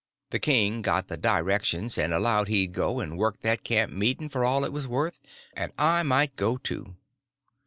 The 0.31 0.39
king 0.39 0.81
got 0.81 1.09
the 1.09 1.15
directions, 1.15 1.95
and 1.95 2.11
allowed 2.11 2.47
he'd 2.47 2.73
go 2.73 3.01
and 3.01 3.19
work 3.19 3.41
that 3.41 3.63
camp 3.63 3.93
meeting 3.93 4.29
for 4.29 4.43
all 4.43 4.65
it 4.65 4.73
was 4.73 4.87
worth, 4.87 5.19
and 5.55 5.71
I 5.77 6.01
might 6.01 6.35
go, 6.35 6.57
too. 6.57 6.95